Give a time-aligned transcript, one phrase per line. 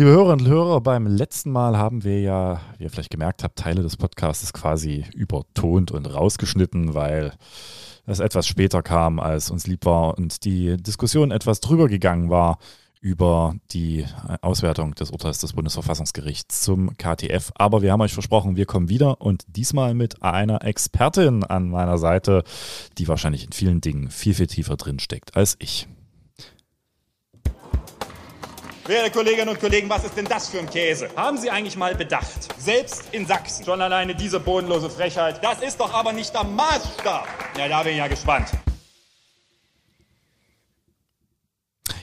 [0.00, 3.58] Liebe Hörerinnen und Hörer, beim letzten Mal haben wir ja, wie ihr vielleicht gemerkt habt,
[3.58, 7.34] Teile des Podcasts quasi übertont und rausgeschnitten, weil
[8.06, 12.56] es etwas später kam, als uns lieb war und die Diskussion etwas drüber gegangen war
[13.02, 14.06] über die
[14.40, 17.52] Auswertung des Urteils des Bundesverfassungsgerichts zum KTF.
[17.56, 21.98] Aber wir haben euch versprochen, wir kommen wieder und diesmal mit einer Expertin an meiner
[21.98, 22.42] Seite,
[22.96, 25.88] die wahrscheinlich in vielen Dingen viel, viel tiefer drin steckt als ich.
[28.90, 31.10] Werte Kolleginnen und Kollegen, was ist denn das für ein Käse?
[31.14, 32.48] Haben Sie eigentlich mal bedacht?
[32.58, 33.64] Selbst in Sachsen.
[33.64, 35.38] Schon alleine diese bodenlose Frechheit.
[35.44, 37.28] Das ist doch aber nicht der Maßstab.
[37.56, 38.48] Ja, da bin ich ja gespannt.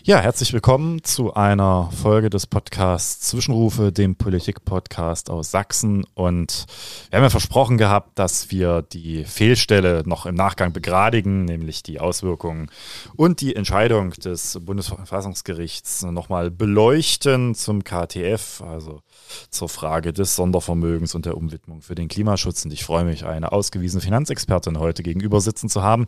[0.07, 6.05] Ja, herzlich willkommen zu einer Folge des Podcasts Zwischenrufe, dem Politik-Podcast aus Sachsen.
[6.13, 6.65] Und
[7.09, 11.99] wir haben ja versprochen gehabt, dass wir die Fehlstelle noch im Nachgang begradigen, nämlich die
[11.99, 12.71] Auswirkungen
[13.17, 19.01] und die Entscheidung des Bundesverfassungsgerichts nochmal beleuchten zum KTF, also
[19.49, 22.63] zur Frage des Sondervermögens und der Umwidmung für den Klimaschutz.
[22.63, 26.07] Und ich freue mich, eine ausgewiesene Finanzexpertin heute gegenüber sitzen zu haben.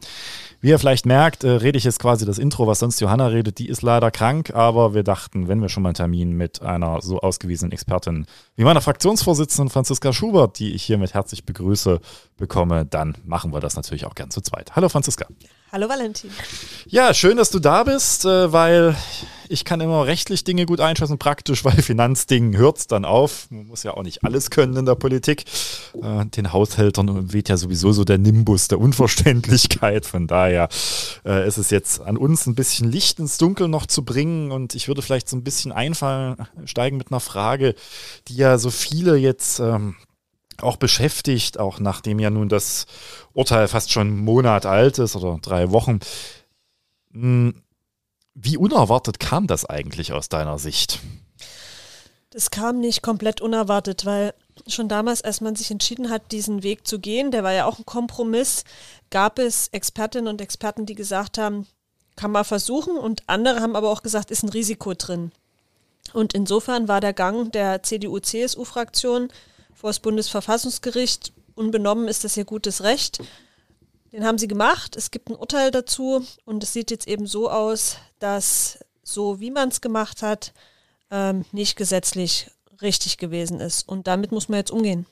[0.61, 3.59] Wie ihr vielleicht merkt, äh, rede ich jetzt quasi das Intro, was sonst Johanna redet,
[3.59, 7.01] die ist leider krank, aber wir dachten, wenn wir schon mal einen Termin mit einer
[7.01, 11.99] so ausgewiesenen Expertin wie meiner Fraktionsvorsitzenden Franziska Schubert, die ich hiermit herzlich begrüße,
[12.37, 14.75] bekomme, dann machen wir das natürlich auch gern zu zweit.
[14.75, 15.25] Hallo Franziska.
[15.71, 16.31] Hallo Valentin.
[16.87, 18.95] Ja, schön, dass du da bist, äh, weil
[19.49, 23.51] ich kann immer rechtlich Dinge gut einschätzen, praktisch, weil Finanzdingen hört es dann auf.
[23.51, 25.45] Man muss ja auch nicht alles können in der Politik.
[26.01, 30.07] Äh, den Haushältern weht ja sowieso so der Nimbus der Unverständlichkeit.
[30.07, 30.69] Von daher
[31.23, 34.51] äh, ist es jetzt an uns ein bisschen Licht ins Dunkel noch zu bringen.
[34.51, 37.75] Und ich würde vielleicht so ein bisschen einfallen, steigen mit einer Frage,
[38.27, 39.95] die ja so viele jetzt ähm,
[40.63, 42.85] auch beschäftigt, auch nachdem ja nun das
[43.33, 45.99] Urteil fast schon einen Monat alt ist oder drei Wochen.
[47.11, 47.61] Hm,
[48.33, 50.99] wie unerwartet kam das eigentlich aus deiner Sicht?
[52.31, 54.33] Das kam nicht komplett unerwartet, weil
[54.67, 57.80] schon damals, als man sich entschieden hat, diesen Weg zu gehen, der war ja auch
[57.80, 58.64] ein Kompromiss,
[59.09, 61.65] gab es Expertinnen und Experten, die gesagt haben,
[62.15, 65.31] kann man versuchen und andere haben aber auch gesagt, ist ein Risiko drin.
[66.14, 69.30] Und insofern war der Gang der CDU-CSU-Fraktion
[69.79, 71.31] vor das Bundesverfassungsgericht.
[71.55, 73.19] Unbenommen ist das ihr gutes Recht.
[74.11, 74.97] Den haben sie gemacht.
[74.97, 79.51] Es gibt ein Urteil dazu und es sieht jetzt eben so aus, dass so wie
[79.51, 80.53] man es gemacht hat,
[81.11, 82.51] ähm, nicht gesetzlich
[82.81, 83.87] richtig gewesen ist.
[83.87, 85.05] Und damit muss man jetzt umgehen.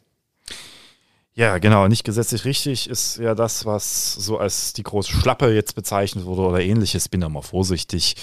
[1.37, 1.87] Ja, genau.
[1.87, 6.41] Nicht gesetzlich richtig ist ja das, was so als die große Schlappe jetzt bezeichnet wurde
[6.41, 7.09] oder ähnliches.
[7.09, 8.15] Bin da mal vorsichtig.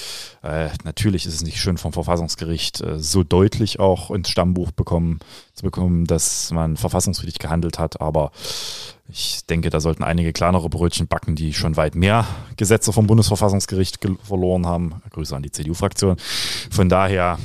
[0.43, 5.21] Äh, natürlich ist es nicht schön vom Verfassungsgericht äh, so deutlich auch ins Stammbuch bekommen,
[5.53, 8.01] zu bekommen, dass man verfassungswidrig gehandelt hat.
[8.01, 8.33] Aber
[9.09, 12.27] ich denke, da sollten einige kleinere Brötchen backen, die schon weit mehr
[12.57, 15.03] Gesetze vom Bundesverfassungsgericht verloren haben.
[15.11, 16.17] Grüße an die CDU-Fraktion.
[16.69, 17.39] Von daher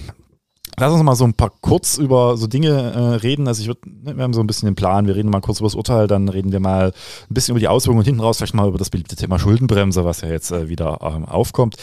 [0.80, 3.48] Lass uns mal so ein paar kurz über so Dinge äh, reden.
[3.48, 5.60] Also ich würde, ne, wir haben so ein bisschen den Plan, wir reden mal kurz
[5.60, 6.94] über das Urteil, dann reden wir mal
[7.30, 10.06] ein bisschen über die Auswirkungen und hinten raus vielleicht mal über das beliebte Thema Schuldenbremse,
[10.06, 11.76] was ja jetzt äh, wieder ähm, aufkommt.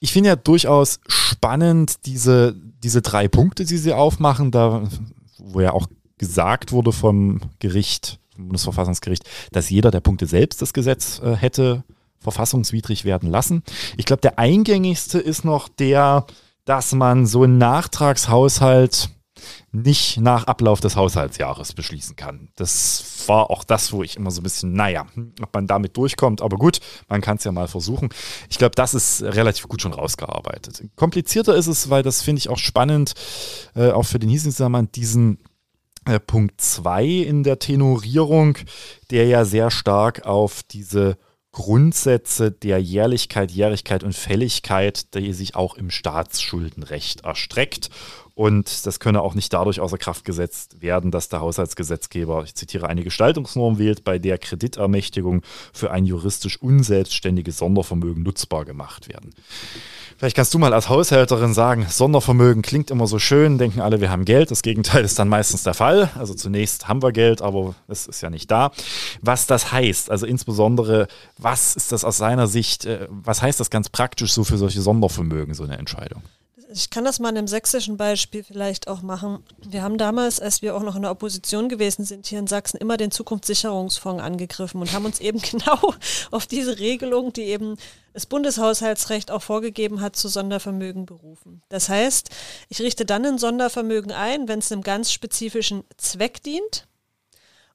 [0.00, 4.82] Ich finde ja durchaus spannend diese, diese drei Punkte, die sie aufmachen, da,
[5.38, 5.86] wo ja auch
[6.18, 11.84] gesagt wurde vom Gericht, vom Bundesverfassungsgericht, dass jeder der Punkte selbst das Gesetz äh, hätte
[12.24, 13.62] verfassungswidrig werden lassen.
[13.96, 16.26] Ich glaube, der eingängigste ist noch der,
[16.64, 19.10] dass man so einen Nachtragshaushalt
[19.72, 22.48] nicht nach Ablauf des Haushaltsjahres beschließen kann.
[22.56, 25.06] Das war auch das, wo ich immer so ein bisschen, naja,
[25.42, 28.10] ob man damit durchkommt, aber gut, man kann es ja mal versuchen.
[28.48, 30.84] Ich glaube, das ist relativ gut schon rausgearbeitet.
[30.96, 33.14] Komplizierter ist es, weil das finde ich auch spannend,
[33.74, 35.38] äh, auch für den hiesigen diesen
[36.04, 38.58] äh, Punkt 2 in der Tenorierung,
[39.10, 41.16] der ja sehr stark auf diese
[41.54, 47.90] Grundsätze der Jährlichkeit, Jährigkeit und Fälligkeit, die sich auch im Staatsschuldenrecht erstreckt.
[48.34, 52.88] Und das könne auch nicht dadurch außer Kraft gesetzt werden, dass der Haushaltsgesetzgeber, ich zitiere,
[52.88, 59.30] eine Gestaltungsnorm wählt, bei der Kreditermächtigung für ein juristisch unselbstständiges Sondervermögen nutzbar gemacht werden.
[60.16, 64.10] Vielleicht kannst du mal als Haushälterin sagen, Sondervermögen klingt immer so schön, denken alle, wir
[64.10, 64.50] haben Geld.
[64.50, 66.10] Das Gegenteil ist dann meistens der Fall.
[66.16, 68.72] Also zunächst haben wir Geld, aber es ist ja nicht da.
[69.22, 71.06] Was das heißt, also insbesondere,
[71.38, 74.82] was ist das aus seiner Sicht, äh, was heißt das ganz praktisch so für solche
[74.82, 76.22] Sondervermögen, so eine Entscheidung?
[76.76, 79.44] Ich kann das mal in einem sächsischen Beispiel vielleicht auch machen.
[79.64, 82.78] Wir haben damals, als wir auch noch in der Opposition gewesen sind, hier in Sachsen
[82.78, 85.94] immer den Zukunftssicherungsfonds angegriffen und haben uns eben genau
[86.32, 87.76] auf diese Regelung, die eben
[88.12, 91.62] das Bundeshaushaltsrecht auch vorgegeben hat, zu Sondervermögen berufen.
[91.68, 92.30] Das heißt,
[92.68, 96.88] ich richte dann ein Sondervermögen ein, wenn es einem ganz spezifischen Zweck dient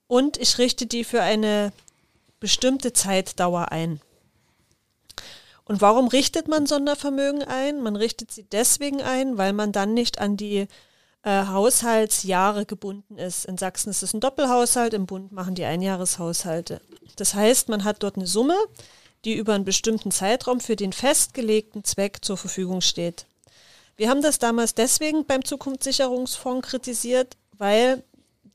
[0.08, 1.72] und ich richte die für eine
[2.42, 4.02] bestimmte Zeitdauer ein.
[5.70, 7.80] Und warum richtet man Sondervermögen ein?
[7.80, 10.68] Man richtet sie deswegen ein, weil man dann nicht an die
[11.22, 13.46] äh, Haushaltsjahre gebunden ist.
[13.46, 16.82] In Sachsen ist es ein Doppelhaushalt, im Bund machen die Einjahreshaushalte.
[17.18, 18.58] Das heißt, man hat dort eine Summe,
[19.26, 23.28] die über einen bestimmten Zeitraum für den festgelegten Zweck zur Verfügung steht.
[23.96, 28.04] Wir haben das damals deswegen beim Zukunftssicherungsfonds kritisiert, weil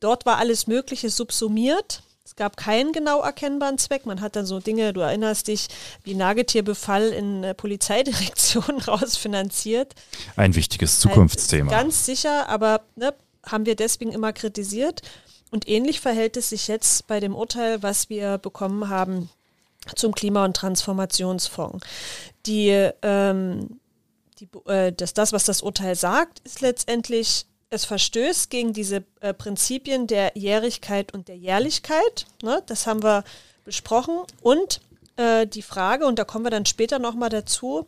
[0.00, 2.02] dort war alles Mögliche subsumiert.
[2.24, 4.06] Es gab keinen genau erkennbaren Zweck.
[4.06, 5.68] Man hat dann so Dinge, du erinnerst dich,
[6.04, 9.94] wie Nagetierbefall in der Polizeidirektion rausfinanziert.
[10.36, 11.70] Ein wichtiges Zukunftsthema.
[11.70, 15.02] Ein, ganz sicher, aber ne, haben wir deswegen immer kritisiert.
[15.50, 19.28] Und ähnlich verhält es sich jetzt bei dem Urteil, was wir bekommen haben
[19.94, 21.86] zum Klima- und Transformationsfonds.
[22.46, 23.80] Die, ähm,
[24.40, 29.34] die, äh, das, das, was das Urteil sagt, ist letztendlich, es verstößt gegen diese äh,
[29.34, 32.26] Prinzipien der Jährigkeit und der Jährlichkeit.
[32.42, 32.62] Ne?
[32.66, 33.24] Das haben wir
[33.64, 34.18] besprochen.
[34.40, 34.80] Und
[35.16, 37.86] äh, die Frage, und da kommen wir dann später nochmal dazu,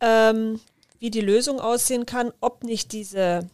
[0.00, 0.60] ähm,
[0.98, 3.48] wie die Lösung aussehen kann, ob nicht diese,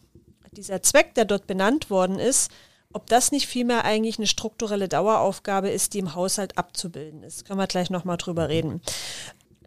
[0.51, 2.51] dieser Zweck, der dort benannt worden ist,
[2.93, 7.45] ob das nicht vielmehr eigentlich eine strukturelle Daueraufgabe ist, die im Haushalt abzubilden ist.
[7.45, 8.81] Können wir gleich nochmal drüber reden.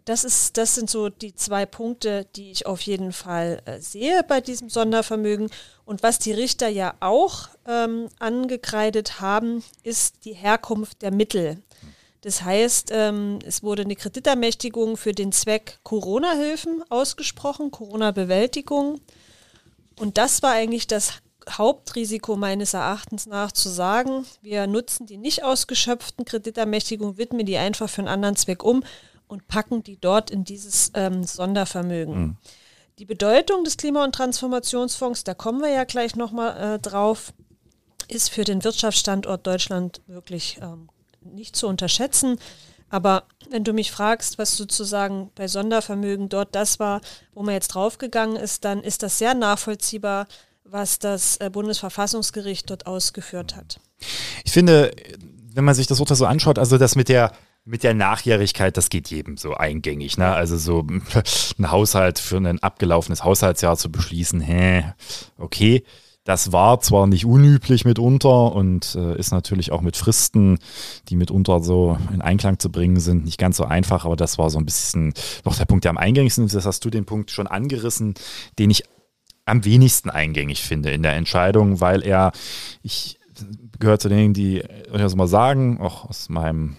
[0.05, 4.23] Das, ist, das sind so die zwei Punkte, die ich auf jeden Fall äh, sehe
[4.23, 5.49] bei diesem Sondervermögen.
[5.83, 11.57] Und was die Richter ja auch ähm, angekreidet haben, ist die Herkunft der Mittel.
[12.21, 19.01] Das heißt, ähm, es wurde eine Kreditermächtigung für den Zweck Corona-Hilfen ausgesprochen, Corona-Bewältigung.
[19.99, 21.13] Und das war eigentlich das
[21.49, 27.89] Hauptrisiko meines Erachtens nach zu sagen, wir nutzen die nicht ausgeschöpften Kreditermächtigungen, widmen die einfach
[27.89, 28.83] für einen anderen Zweck um
[29.27, 32.19] und packen die dort in dieses ähm, Sondervermögen.
[32.19, 32.37] Mhm.
[32.99, 37.33] Die Bedeutung des Klima- und Transformationsfonds, da kommen wir ja gleich nochmal äh, drauf,
[38.07, 40.89] ist für den Wirtschaftsstandort Deutschland wirklich ähm,
[41.21, 42.39] nicht zu unterschätzen.
[42.89, 47.01] Aber wenn du mich fragst, was sozusagen bei Sondervermögen dort das war,
[47.33, 50.27] wo man jetzt draufgegangen ist, dann ist das sehr nachvollziehbar,
[50.63, 53.79] was das äh, Bundesverfassungsgericht dort ausgeführt hat.
[54.43, 54.91] Ich finde,
[55.53, 57.31] wenn man sich das Urteil so anschaut, also das mit der
[57.65, 60.17] mit der Nachjährigkeit, das geht jedem so eingängig.
[60.17, 60.27] Ne?
[60.27, 60.85] Also so
[61.57, 64.93] ein Haushalt für ein abgelaufenes Haushaltsjahr zu beschließen, hä,
[65.37, 65.83] okay.
[66.23, 70.57] Das war zwar nicht unüblich mitunter und äh, ist natürlich auch mit Fristen,
[71.07, 74.49] die mitunter so in Einklang zu bringen sind, nicht ganz so einfach, aber das war
[74.49, 75.13] so ein bisschen
[75.43, 76.55] noch der Punkt, der am eingängigsten ist.
[76.55, 78.15] Das hast du den Punkt schon angerissen,
[78.57, 78.85] den ich
[79.45, 82.31] am wenigsten eingängig finde in der Entscheidung, weil er,
[82.81, 83.19] ich
[83.77, 86.77] gehöre zu denen, die durchaus mal sagen, auch aus meinem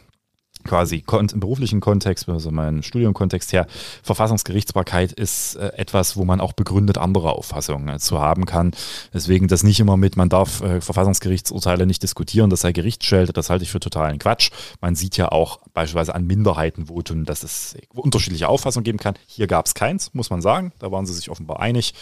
[0.66, 3.66] quasi im beruflichen Kontext, also meinem Studiumkontext her,
[4.02, 8.72] Verfassungsgerichtsbarkeit ist äh, etwas, wo man auch begründet andere Auffassungen äh, zu haben kann.
[9.12, 13.50] Deswegen das nicht immer mit, man darf äh, Verfassungsgerichtsurteile nicht diskutieren, das sei Gerichtsschelte, das
[13.50, 14.50] halte ich für totalen Quatsch.
[14.80, 19.14] Man sieht ja auch beispielsweise an Minderheitenvoten, dass es unterschiedliche Auffassungen geben kann.
[19.26, 20.72] Hier gab es keins, muss man sagen.
[20.78, 21.94] Da waren sie sich offenbar einig.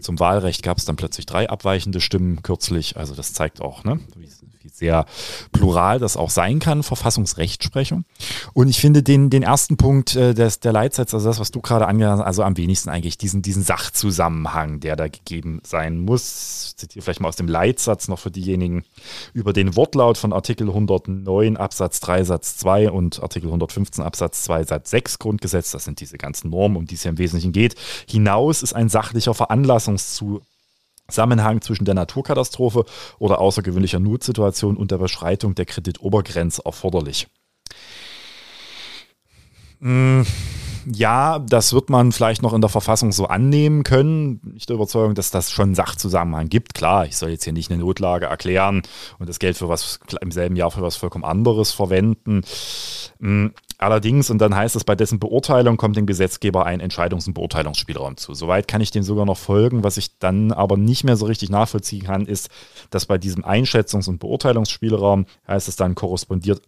[0.00, 2.96] Zum Wahlrecht gab es dann plötzlich drei abweichende Stimmen kürzlich.
[2.96, 4.28] Also das zeigt auch, ne, wie,
[4.62, 5.06] wie sehr
[5.52, 8.03] plural das auch sein kann, Verfassungsrechtsprechung.
[8.52, 11.60] Und ich finde den, den ersten Punkt äh, des, der Leitsatz, also das, was du
[11.60, 16.66] gerade angehört hast, also am wenigsten eigentlich diesen, diesen Sachzusammenhang, der da gegeben sein muss.
[16.68, 18.84] Ich zitiere vielleicht mal aus dem Leitsatz noch für diejenigen
[19.32, 24.64] über den Wortlaut von Artikel 109 Absatz 3 Satz 2 und Artikel 115 Absatz 2
[24.64, 27.74] Satz 6 Grundgesetz, das sind diese ganzen Normen, um die es hier im Wesentlichen geht.
[28.08, 30.42] Hinaus ist ein sachlicher Veranlassungszu
[31.08, 32.86] Zusammenhang zwischen der Naturkatastrophe
[33.18, 37.28] oder außergewöhnlicher Notsituation und der Beschreitung der Kreditobergrenze erforderlich.
[39.80, 40.24] Hm,
[40.92, 44.54] ja, das wird man vielleicht noch in der Verfassung so annehmen können.
[44.56, 46.74] Ich der Überzeugung, dass das schon Sachzusammenhang gibt.
[46.74, 48.82] Klar, ich soll jetzt hier nicht eine Notlage erklären
[49.18, 52.42] und das Geld für was im selben Jahr für was vollkommen anderes verwenden.
[53.20, 57.34] Hm, allerdings, und dann heißt es, bei dessen Beurteilung kommt dem Gesetzgeber ein Entscheidungs- und
[57.34, 58.34] Beurteilungsspielraum zu.
[58.34, 59.84] Soweit kann ich dem sogar noch folgen.
[59.84, 62.50] Was ich dann aber nicht mehr so richtig nachvollziehen kann, ist,
[62.90, 66.60] dass bei diesem Einschätzungs- und Beurteilungsspielraum heißt es dann korrespondiert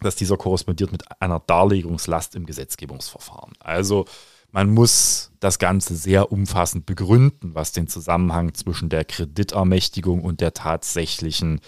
[0.00, 3.54] dass dieser korrespondiert mit einer Darlegungslast im Gesetzgebungsverfahren.
[3.60, 4.06] Also
[4.52, 10.54] man muss das Ganze sehr umfassend begründen, was den Zusammenhang zwischen der Kreditermächtigung und der
[10.54, 11.60] tatsächlichen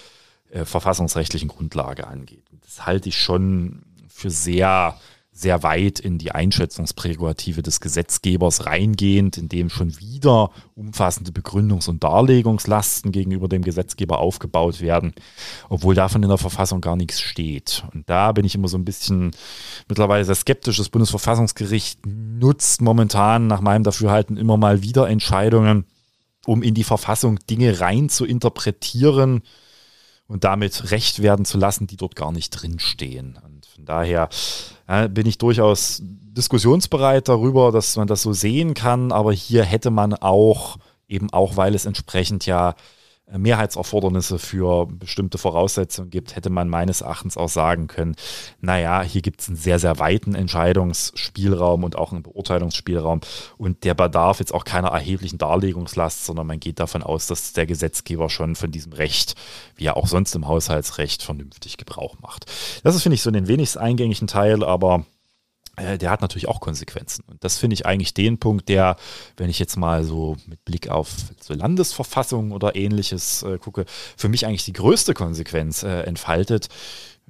[0.51, 2.45] äh, verfassungsrechtlichen Grundlage angeht.
[2.63, 4.99] Das halte ich schon für sehr
[5.37, 13.13] sehr weit in die Einschätzungsprärogative des Gesetzgebers reingehend, indem schon wieder umfassende Begründungs- und Darlegungslasten
[13.13, 15.13] gegenüber dem Gesetzgeber aufgebaut werden,
[15.69, 17.85] obwohl davon in der Verfassung gar nichts steht.
[17.93, 19.33] Und da bin ich immer so ein bisschen
[19.89, 20.79] mittlerweile sehr skeptisch.
[20.79, 25.85] Das Bundesverfassungsgericht nutzt momentan nach meinem Dafürhalten immer mal wieder Entscheidungen,
[26.47, 29.43] um in die Verfassung Dinge rein zu interpretieren
[30.29, 33.39] und damit recht werden zu lassen, die dort gar nicht drinstehen.
[33.45, 34.31] Und von daher
[34.87, 39.13] äh, bin ich durchaus diskussionsbereit darüber, dass man das so sehen kann.
[39.13, 40.77] Aber hier hätte man auch,
[41.09, 42.75] eben auch weil es entsprechend ja
[43.31, 48.15] Mehrheitserfordernisse für bestimmte Voraussetzungen gibt, hätte man meines Erachtens auch sagen können,
[48.61, 53.21] naja, hier gibt es einen sehr, sehr weiten Entscheidungsspielraum und auch einen Beurteilungsspielraum
[53.59, 57.67] und der bedarf jetzt auch keiner erheblichen Darlegungslast, sondern man geht davon aus, dass der
[57.67, 59.35] Gesetzgeber schon von diesem Recht,
[59.75, 62.47] wie er auch sonst im Haushaltsrecht, vernünftig Gebrauch macht.
[62.85, 65.05] Das ist, finde ich, so den wenigst eingängigen Teil, aber
[65.77, 67.25] der hat natürlich auch Konsequenzen.
[67.27, 68.97] Und das finde ich eigentlich den Punkt, der,
[69.37, 73.85] wenn ich jetzt mal so mit Blick auf so Landesverfassung oder ähnliches äh, gucke,
[74.17, 76.69] für mich eigentlich die größte Konsequenz äh, entfaltet.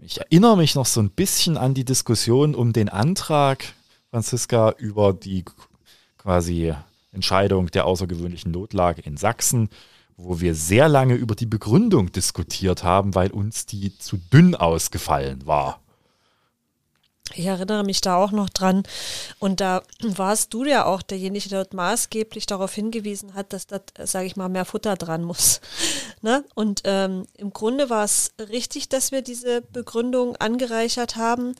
[0.01, 3.65] Ich erinnere mich noch so ein bisschen an die Diskussion um den Antrag,
[4.11, 5.45] Franziska, über die
[6.19, 6.75] quasi
[7.13, 9.71] Entscheidung der außergewöhnlichen Notlage in Sachsen,
[10.17, 15.47] wo wir sehr lange über die Begründung diskutiert haben, weil uns die zu dünn ausgefallen
[15.47, 15.81] war.
[17.35, 18.85] Ich erinnere mich da auch noch dran.
[19.39, 23.81] Und da warst du ja auch derjenige, der dort maßgeblich darauf hingewiesen hat, dass da,
[24.05, 25.61] sage ich mal, mehr Futter dran muss.
[26.23, 26.45] ne?
[26.55, 31.55] Und ähm, im Grunde war es richtig, dass wir diese Begründung angereichert haben,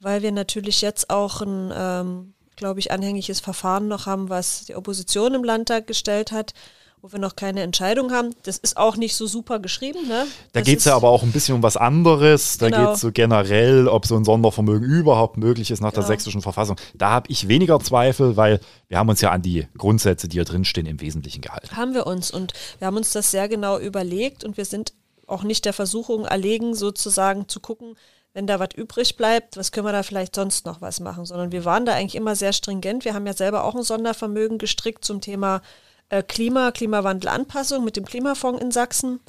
[0.00, 4.76] weil wir natürlich jetzt auch ein, ähm, glaube ich, anhängiges Verfahren noch haben, was die
[4.76, 6.54] Opposition im Landtag gestellt hat
[7.00, 8.34] wo wir noch keine Entscheidung haben.
[8.42, 10.06] Das ist auch nicht so super geschrieben.
[10.08, 10.26] Ne?
[10.52, 12.58] Da geht es ja aber auch ein bisschen um was anderes.
[12.58, 12.86] Da genau.
[12.86, 16.02] geht es so generell, ob so ein Sondervermögen überhaupt möglich ist nach genau.
[16.02, 16.76] der sächsischen Verfassung.
[16.94, 20.44] Da habe ich weniger Zweifel, weil wir haben uns ja an die Grundsätze, die hier
[20.44, 21.76] drinstehen, im Wesentlichen gehalten.
[21.76, 24.92] Haben wir uns und wir haben uns das sehr genau überlegt und wir sind
[25.26, 27.96] auch nicht der Versuchung erlegen, sozusagen zu gucken,
[28.32, 31.52] wenn da was übrig bleibt, was können wir da vielleicht sonst noch was machen, sondern
[31.52, 33.04] wir waren da eigentlich immer sehr stringent.
[33.04, 35.60] Wir haben ja selber auch ein Sondervermögen gestrickt zum Thema
[36.10, 39.20] äh, Klima, Klimawandelanpassung mit dem Klimafonds in Sachsen.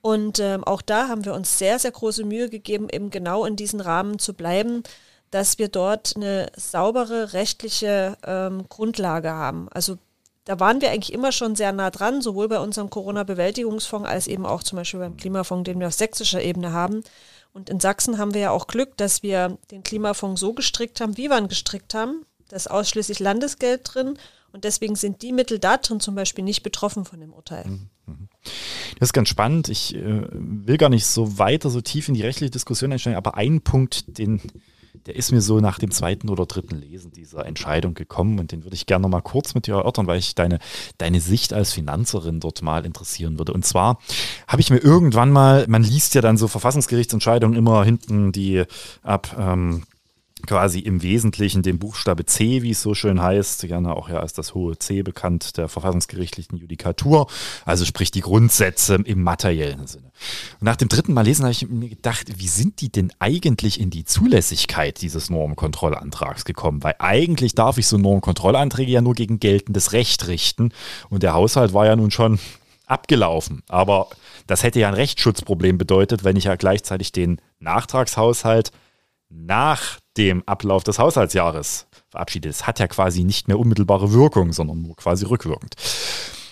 [0.00, 3.56] Und ähm, auch da haben wir uns sehr, sehr große Mühe gegeben, eben genau in
[3.56, 4.82] diesen Rahmen zu bleiben,
[5.30, 9.68] dass wir dort eine saubere rechtliche ähm, Grundlage haben.
[9.70, 9.96] Also
[10.44, 14.44] da waren wir eigentlich immer schon sehr nah dran, sowohl bei unserem Corona-Bewältigungsfonds als eben
[14.44, 17.02] auch zum Beispiel beim Klimafonds, den wir auf sächsischer Ebene haben.
[17.54, 21.16] Und in Sachsen haben wir ja auch Glück, dass wir den Klimafonds so gestrickt haben,
[21.16, 22.26] wie wir ihn gestrickt haben.
[22.48, 24.18] Da ist ausschließlich Landesgeld drin
[24.54, 27.64] und deswegen sind die Mittel da drin zum Beispiel nicht betroffen von dem Urteil.
[27.66, 28.28] Mhm, mhm.
[29.00, 29.68] Das ist ganz spannend.
[29.68, 33.36] Ich äh, will gar nicht so weiter, so tief in die rechtliche Diskussion einsteigen, aber
[33.36, 34.40] ein Punkt, den,
[35.06, 38.62] der ist mir so nach dem zweiten oder dritten Lesen dieser Entscheidung gekommen und den
[38.62, 40.60] würde ich gerne noch mal kurz mit dir erörtern, weil ich deine,
[40.98, 43.52] deine Sicht als Finanzerin dort mal interessieren würde.
[43.52, 43.98] Und zwar
[44.46, 48.62] habe ich mir irgendwann mal, man liest ja dann so Verfassungsgerichtsentscheidungen immer hinten die
[49.02, 49.82] ab ähm,
[50.46, 54.32] quasi im Wesentlichen dem Buchstabe C, wie es so schön heißt, gerne auch ja als
[54.32, 57.26] das hohe C bekannt, der verfassungsgerichtlichen Judikatur,
[57.64, 60.12] also sprich die Grundsätze im materiellen Sinne.
[60.60, 63.80] Und nach dem dritten Mal lesen habe ich mir gedacht, wie sind die denn eigentlich
[63.80, 66.82] in die Zulässigkeit dieses Normkontrollantrags gekommen?
[66.82, 70.72] Weil eigentlich darf ich so Normkontrollanträge ja nur gegen geltendes Recht richten
[71.08, 72.38] und der Haushalt war ja nun schon
[72.86, 73.62] abgelaufen.
[73.68, 74.08] Aber
[74.46, 78.72] das hätte ja ein Rechtsschutzproblem bedeutet, wenn ich ja gleichzeitig den Nachtragshaushalt
[79.34, 82.50] nach dem Ablauf des Haushaltsjahres verabschiedet.
[82.50, 85.74] Es hat ja quasi nicht mehr unmittelbare Wirkung, sondern nur quasi rückwirkend.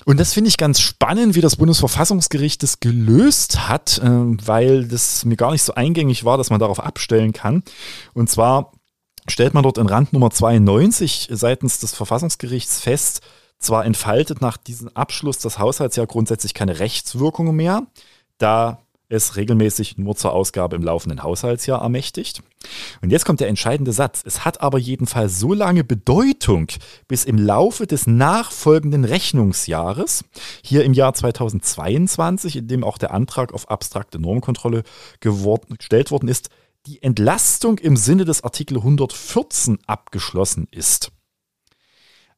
[0.05, 5.25] Und das finde ich ganz spannend, wie das Bundesverfassungsgericht das gelöst hat, äh, weil das
[5.25, 7.63] mir gar nicht so eingängig war, dass man darauf abstellen kann.
[8.13, 8.73] Und zwar
[9.29, 13.21] stellt man dort in Rand Nummer 92 seitens des Verfassungsgerichts fest,
[13.59, 17.87] zwar entfaltet nach diesem Abschluss das Haushaltsjahr grundsätzlich keine Rechtswirkung mehr,
[18.39, 18.83] da
[19.13, 22.43] es regelmäßig nur zur Ausgabe im laufenden Haushaltsjahr ermächtigt.
[23.03, 24.23] Und jetzt kommt der entscheidende Satz.
[24.25, 26.69] Es hat aber jedenfalls so lange Bedeutung,
[27.09, 30.25] bis im Laufe des nachfolgenden Rechnungsjahres,
[30.63, 34.83] hier im Jahr 2022, in dem auch der Antrag auf abstrakte Normkontrolle
[35.21, 36.49] geworden, gestellt worden ist,
[36.87, 41.13] die Entlastung im Sinne des Artikel 114 abgeschlossen ist.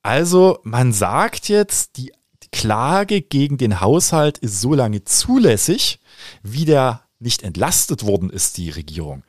[0.03, 2.13] Also man sagt jetzt, die
[2.55, 5.99] Klage gegen den Haushalt ist so lange zulässig,
[6.45, 9.25] wie der nicht entlastet worden ist, die Regierung.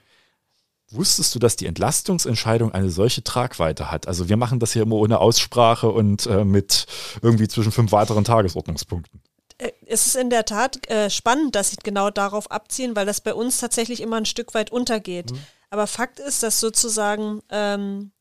[0.91, 4.08] Wusstest du, dass die Entlastungsentscheidung eine solche Tragweite hat?
[4.08, 6.86] Also wir machen das hier immer ohne Aussprache und äh, mit
[7.24, 9.24] irgendwie zwischen fünf weiteren Tagesordnungspunkten.
[9.58, 13.22] Äh, es ist in der Tat äh, spannend, dass sie genau darauf abziehen, weil das
[13.22, 15.32] bei uns tatsächlich immer ein Stück weit untergeht.
[15.32, 15.39] Mhm.
[15.72, 18.12] Aber Fakt ist, dass sozusagen ähm,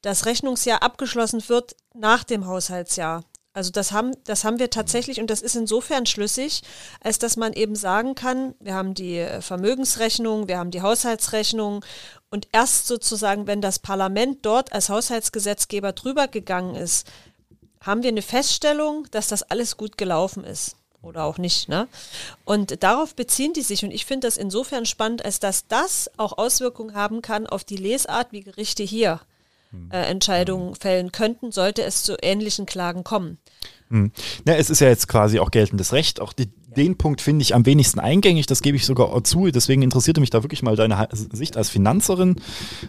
[0.00, 3.24] das Rechnungsjahr abgeschlossen wird nach dem Haushaltsjahr.
[3.58, 6.62] Also das haben, das haben wir tatsächlich und das ist insofern schlüssig,
[7.00, 11.84] als dass man eben sagen kann, wir haben die äh, Vermögensrechnung, wir haben die Haushaltsrechnung
[12.30, 17.08] und erst sozusagen, wenn das Parlament dort als Haushaltsgesetzgeber drüber gegangen ist,
[17.80, 20.76] haben wir eine Feststellung, dass das alles gut gelaufen ist.
[21.02, 21.68] oder auch nicht.
[21.68, 21.88] Ne?
[22.44, 23.84] Und darauf beziehen die sich.
[23.84, 27.76] Und ich finde das insofern spannend, als dass das auch Auswirkungen haben kann auf die
[27.76, 29.20] Lesart, wie Gerichte hier.
[29.90, 33.38] Äh, Entscheidungen fällen könnten, sollte es zu ähnlichen Klagen kommen.
[33.90, 34.12] Hm.
[34.46, 36.20] Ja, es ist ja jetzt quasi auch geltendes Recht.
[36.20, 39.50] Auch die, den Punkt finde ich am wenigsten eingängig, das gebe ich sogar zu.
[39.50, 42.36] Deswegen interessierte mich da wirklich mal deine Sicht als Finanzerin,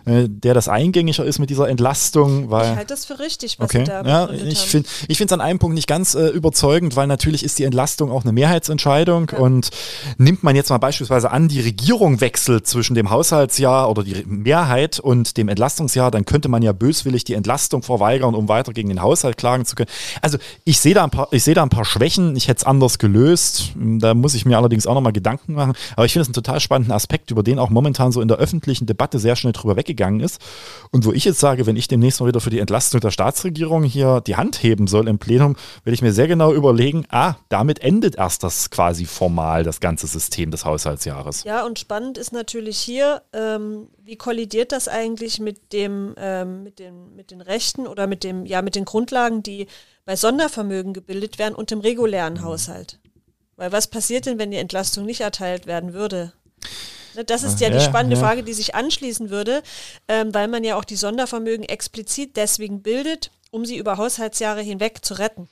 [0.05, 2.49] äh, der das eingängiger ist mit dieser Entlastung.
[2.49, 3.83] Weil, ich halte das für richtig, was okay.
[3.83, 7.59] da ja, Ich finde es an einem Punkt nicht ganz äh, überzeugend, weil natürlich ist
[7.59, 9.39] die Entlastung auch eine Mehrheitsentscheidung ja.
[9.39, 9.69] und
[10.17, 14.99] nimmt man jetzt mal beispielsweise an, die Regierung wechselt zwischen dem Haushaltsjahr oder die Mehrheit
[14.99, 19.01] und dem Entlastungsjahr, dann könnte man ja böswillig die Entlastung verweigern, um weiter gegen den
[19.01, 19.89] Haushalt klagen zu können.
[20.21, 22.99] Also ich sehe da, ein paar, seh da ein paar Schwächen, ich hätte es anders
[22.99, 25.73] gelöst da muss ich mir allerdings auch nochmal Gedanken machen.
[25.95, 28.37] Aber ich finde es einen total spannenden Aspekt, über den auch momentan so in der
[28.37, 30.41] öffentlichen Debatte sehr schnell drüber weggegangen ist.
[30.91, 33.83] Und wo ich jetzt sage, wenn ich demnächst mal wieder für die Entlastung der Staatsregierung
[33.83, 37.79] hier die Hand heben soll im Plenum, werde ich mir sehr genau überlegen, ah, damit
[37.79, 41.43] endet erst das quasi formal, das ganze System des Haushaltsjahres.
[41.43, 46.79] Ja, und spannend ist natürlich hier, ähm, wie kollidiert das eigentlich mit dem, ähm, mit
[46.79, 49.67] den, mit den Rechten oder mit dem, ja, mit den Grundlagen, die
[50.05, 52.43] bei Sondervermögen gebildet werden und dem regulären mhm.
[52.43, 52.99] Haushalt?
[53.59, 56.31] Weil was passiert denn, wenn die Entlastung nicht erteilt werden würde?
[57.13, 58.21] Ne, das ist ja die spannende ja.
[58.21, 59.63] Frage, die sich anschließen würde,
[60.07, 65.03] ähm, weil man ja auch die Sondervermögen explizit deswegen bildet, um sie über Haushaltsjahre hinweg
[65.03, 65.49] zu retten.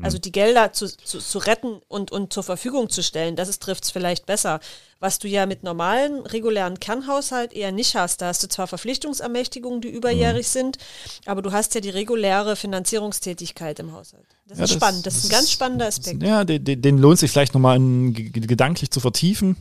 [0.00, 0.04] Mhm.
[0.04, 3.84] Also die Gelder zu, zu, zu retten und, und zur Verfügung zu stellen, das trifft
[3.84, 4.60] es vielleicht besser.
[4.98, 8.20] Was du ja mit normalen, regulären Kernhaushalt eher nicht hast.
[8.20, 10.50] Da hast du zwar Verpflichtungsermächtigungen, die überjährig mhm.
[10.50, 10.78] sind,
[11.24, 14.26] aber du hast ja die reguläre Finanzierungstätigkeit im Haushalt.
[14.46, 16.22] Das ja, ist das, spannend, das ist ein ganz spannender Aspekt.
[16.22, 19.56] Ja, den, den lohnt sich vielleicht nochmal gedanklich zu vertiefen.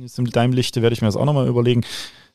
[0.00, 1.84] Jetzt in deinem Lichte werde ich mir das auch nochmal überlegen.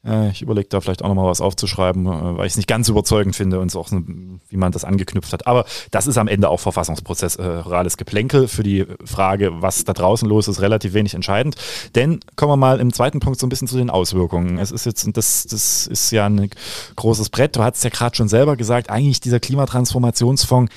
[0.06, 2.88] Äh, ich überlege da vielleicht auch nochmal was aufzuschreiben, äh, weil ich es nicht ganz
[2.90, 5.48] überzeugend finde und so auch, wie man das angeknüpft hat.
[5.48, 8.48] Aber das ist am Ende auch verfassungsprozessorales Geplänkel.
[8.48, 11.56] Für die Frage, was da draußen los ist, relativ wenig entscheidend.
[11.96, 14.58] Denn kommen wir mal im zweiten Punkt so ein bisschen zu den Auswirkungen.
[14.58, 16.50] Es ist jetzt, und das, das ist ja ein
[16.96, 20.72] großes Brett, du hast es ja gerade schon selber gesagt, eigentlich dieser Klimatransformationsfonds,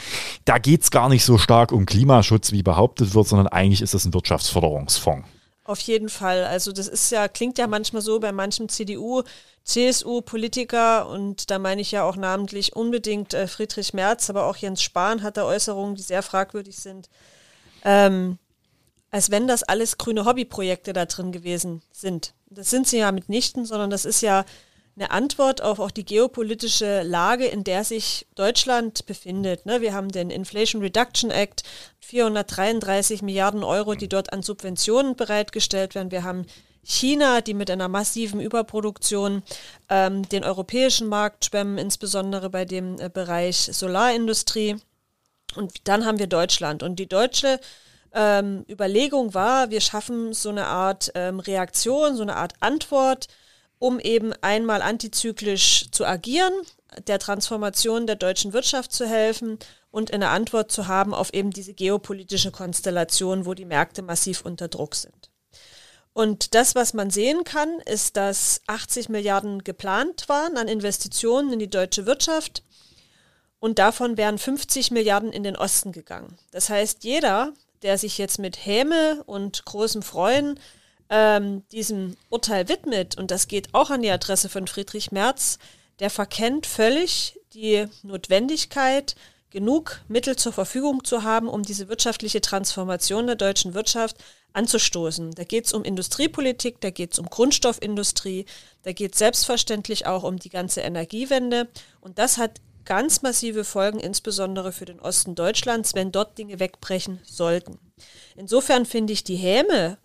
[0.44, 3.94] da geht es gar nicht so stark um Klimaschutz, wie behauptet wird, sondern eigentlich ist
[3.94, 5.26] es ein Wirtschaftsförderungsfonds.
[5.68, 6.44] Auf jeden Fall.
[6.44, 9.22] Also das ist ja, klingt ja manchmal so bei manchem CDU,
[9.64, 14.80] CSU-Politiker und da meine ich ja auch namentlich unbedingt äh, Friedrich Merz, aber auch Jens
[14.80, 17.10] Spahn hat da Äußerungen, die sehr fragwürdig sind.
[17.84, 18.38] Ähm,
[19.10, 22.32] als wenn das alles grüne Hobbyprojekte da drin gewesen sind.
[22.48, 24.46] Das sind sie ja mitnichten, sondern das ist ja
[24.98, 29.64] eine Antwort auf auch die geopolitische Lage, in der sich Deutschland befindet.
[29.64, 29.80] Ne?
[29.80, 31.62] Wir haben den Inflation Reduction Act,
[32.00, 36.10] 433 Milliarden Euro, die dort an Subventionen bereitgestellt werden.
[36.10, 36.46] Wir haben
[36.82, 39.42] China, die mit einer massiven Überproduktion
[39.88, 44.76] ähm, den europäischen Markt schwemmen, insbesondere bei dem äh, Bereich Solarindustrie.
[45.54, 46.82] Und dann haben wir Deutschland.
[46.82, 47.60] Und die deutsche
[48.12, 53.28] ähm, Überlegung war, wir schaffen so eine Art ähm, Reaktion, so eine Art Antwort
[53.78, 56.52] um eben einmal antizyklisch zu agieren,
[57.06, 59.58] der Transformation der deutschen Wirtschaft zu helfen
[59.90, 64.68] und eine Antwort zu haben auf eben diese geopolitische Konstellation, wo die Märkte massiv unter
[64.68, 65.30] Druck sind.
[66.12, 71.58] Und das, was man sehen kann, ist, dass 80 Milliarden geplant waren an Investitionen in
[71.60, 72.64] die deutsche Wirtschaft
[73.60, 76.36] und davon wären 50 Milliarden in den Osten gegangen.
[76.50, 80.58] Das heißt, jeder, der sich jetzt mit Häme und großem Freuen
[81.10, 85.58] ähm, diesem Urteil widmet, und das geht auch an die Adresse von Friedrich Merz,
[86.00, 89.16] der verkennt völlig die Notwendigkeit,
[89.50, 94.16] genug Mittel zur Verfügung zu haben, um diese wirtschaftliche Transformation der deutschen Wirtschaft
[94.52, 95.32] anzustoßen.
[95.32, 98.44] Da geht es um Industriepolitik, da geht es um Grundstoffindustrie,
[98.82, 101.68] da geht es selbstverständlich auch um die ganze Energiewende.
[102.00, 107.20] Und das hat ganz massive Folgen, insbesondere für den Osten Deutschlands, wenn dort Dinge wegbrechen
[107.24, 107.78] sollten.
[108.36, 109.98] Insofern finde ich die Häme,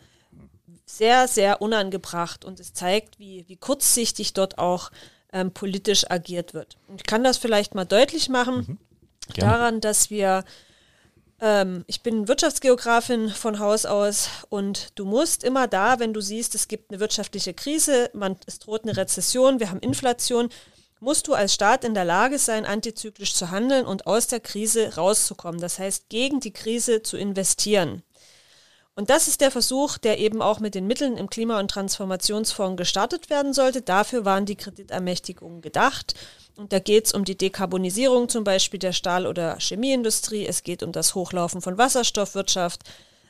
[0.97, 4.91] sehr, sehr unangebracht und es zeigt, wie, wie kurzsichtig dort auch
[5.31, 6.77] ähm, politisch agiert wird.
[6.87, 8.77] Und ich kann das vielleicht mal deutlich machen mhm.
[9.35, 10.45] daran, dass wir,
[11.41, 16.53] ähm, ich bin Wirtschaftsgeografin von Haus aus und du musst immer da, wenn du siehst,
[16.53, 20.49] es gibt eine wirtschaftliche Krise, man, es droht eine Rezession, wir haben Inflation,
[20.99, 24.95] musst du als Staat in der Lage sein, antizyklisch zu handeln und aus der Krise
[24.95, 25.59] rauszukommen.
[25.59, 28.03] Das heißt, gegen die Krise zu investieren.
[28.95, 32.77] Und das ist der Versuch, der eben auch mit den Mitteln im Klima- und Transformationsfonds
[32.77, 33.81] gestartet werden sollte.
[33.81, 36.13] Dafür waren die Kreditermächtigungen gedacht.
[36.55, 40.45] Und da geht es um die Dekarbonisierung zum Beispiel der Stahl- oder Chemieindustrie.
[40.45, 42.81] Es geht um das Hochlaufen von Wasserstoffwirtschaft.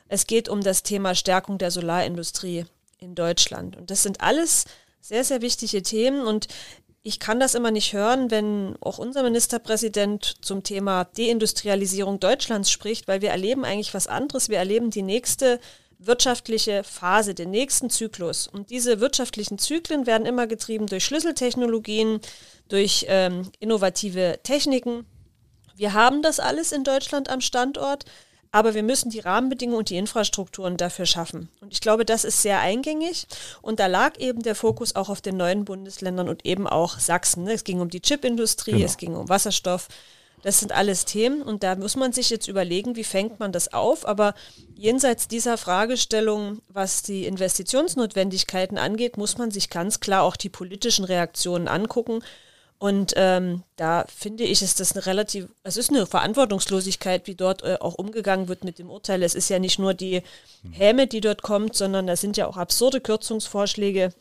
[0.06, 2.66] Es geht um das Thema Stärkung der Solarindustrie
[2.98, 3.76] in Deutschland.
[3.76, 4.66] Und das sind alles
[5.00, 6.26] sehr, sehr wichtige Themen.
[6.26, 6.46] Und
[7.06, 13.06] ich kann das immer nicht hören, wenn auch unser Ministerpräsident zum Thema Deindustrialisierung Deutschlands spricht,
[13.06, 14.48] weil wir erleben eigentlich was anderes.
[14.48, 15.60] Wir erleben die nächste
[15.98, 18.48] wirtschaftliche Phase, den nächsten Zyklus.
[18.48, 22.20] Und diese wirtschaftlichen Zyklen werden immer getrieben durch Schlüsseltechnologien,
[22.70, 25.04] durch ähm, innovative Techniken.
[25.76, 28.06] Wir haben das alles in Deutschland am Standort,
[28.54, 31.48] aber wir müssen die Rahmenbedingungen und die Infrastrukturen dafür schaffen.
[31.60, 33.26] Und ich glaube, das ist sehr eingängig.
[33.62, 37.48] Und da lag eben der Fokus auch auf den neuen Bundesländern und eben auch Sachsen.
[37.48, 38.84] Es ging um die Chipindustrie, genau.
[38.84, 39.88] es ging um Wasserstoff.
[40.42, 43.72] Das sind alles Themen und da muss man sich jetzt überlegen, wie fängt man das
[43.72, 44.06] auf.
[44.06, 44.34] Aber
[44.76, 51.04] jenseits dieser Fragestellung, was die Investitionsnotwendigkeiten angeht, muss man sich ganz klar auch die politischen
[51.04, 52.22] Reaktionen angucken.
[52.84, 57.62] Und ähm, da finde ich, ist das eine relativ, es ist eine Verantwortungslosigkeit, wie dort
[57.62, 59.22] äh, auch umgegangen wird mit dem Urteil.
[59.22, 60.20] Es ist ja nicht nur die
[60.70, 64.12] Häme, die dort kommt, sondern da sind ja auch absurde Kürzungsvorschläge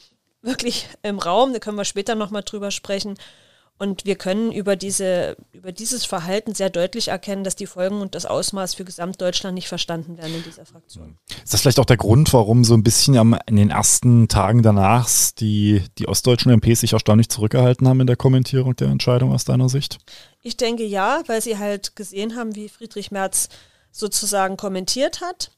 [0.42, 1.52] wirklich im Raum.
[1.52, 3.18] Da können wir später nochmal drüber sprechen.
[3.84, 8.16] Und wir können über, diese, über dieses Verhalten sehr deutlich erkennen, dass die Folgen und
[8.16, 11.18] das Ausmaß für Gesamtdeutschland nicht verstanden werden in dieser Fraktion.
[11.44, 14.64] Ist das vielleicht auch der Grund, warum so ein bisschen am, in den ersten Tagen
[14.64, 19.44] danach die, die ostdeutschen MPs sich erstaunlich zurückgehalten haben in der Kommentierung der Entscheidung aus
[19.44, 19.98] deiner Sicht?
[20.42, 23.50] Ich denke ja, weil sie halt gesehen haben, wie Friedrich Merz
[23.92, 25.52] sozusagen kommentiert hat.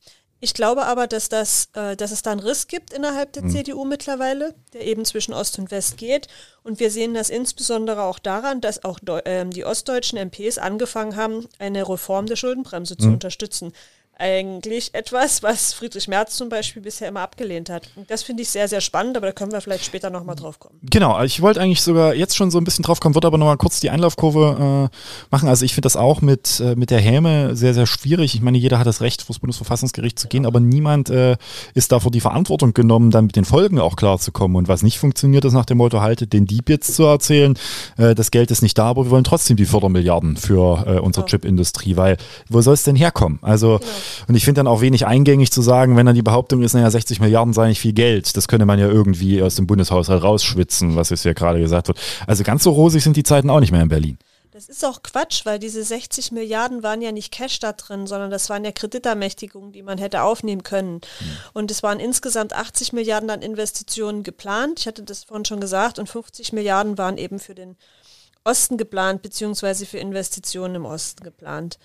[0.46, 3.50] Ich glaube aber, dass, das, äh, dass es da einen Riss gibt innerhalb der mhm.
[3.50, 6.28] CDU mittlerweile, der eben zwischen Ost und West geht.
[6.62, 11.48] Und wir sehen das insbesondere auch daran, dass auch äh, die ostdeutschen MPs angefangen haben,
[11.58, 13.02] eine Reform der Schuldenbremse mhm.
[13.02, 13.74] zu unterstützen
[14.18, 17.90] eigentlich etwas, was Friedrich Merz zum Beispiel bisher immer abgelehnt hat.
[17.96, 20.60] Und das finde ich sehr, sehr spannend, aber da können wir vielleicht später nochmal drauf
[20.60, 20.80] kommen.
[20.84, 23.58] Genau, ich wollte eigentlich sogar jetzt schon so ein bisschen drauf kommen, würde aber nochmal
[23.58, 24.96] kurz die Einlaufkurve äh,
[25.32, 25.50] machen.
[25.50, 28.36] Also ich finde das auch mit, äh, mit der Häme sehr, sehr schwierig.
[28.36, 31.36] Ich meine, jeder hat das Recht, vor das Bundesverfassungsgericht zu gehen, aber niemand äh,
[31.74, 34.56] ist davor die Verantwortung genommen, dann mit den Folgen auch klar zu kommen.
[34.56, 37.58] Und was nicht funktioniert, ist nach dem Motto, haltet den Dieb jetzt zu erzählen,
[37.98, 41.26] äh, das Geld ist nicht da, aber wir wollen trotzdem die Fördermilliarden für äh, unsere
[41.26, 41.28] genau.
[41.28, 43.40] Chipindustrie, weil wo soll es denn herkommen?
[43.42, 43.92] Also genau.
[44.28, 46.90] Und ich finde dann auch wenig eingängig zu sagen, wenn dann die Behauptung ist, naja,
[46.90, 48.36] 60 Milliarden sei nicht viel Geld.
[48.38, 52.00] Das könnte man ja irgendwie aus dem Bundeshaushalt rausschwitzen, was jetzt ja gerade gesagt wird.
[52.28, 54.18] Also ganz so rosig sind die Zeiten auch nicht mehr in Berlin.
[54.56, 58.32] Das ist auch Quatsch, weil diese 60 Milliarden waren ja nicht Cash da drin, sondern
[58.32, 60.94] das waren ja Kreditermächtigungen, die man hätte aufnehmen können.
[60.94, 61.38] Mhm.
[61.52, 64.80] Und es waren insgesamt 80 Milliarden an Investitionen geplant.
[64.80, 66.00] Ich hatte das vorhin schon gesagt.
[66.00, 67.76] Und 50 Milliarden waren eben für den
[68.46, 71.78] Osten geplant, beziehungsweise für Investitionen im Osten geplant.